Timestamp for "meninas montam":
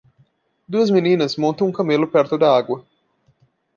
0.89-1.67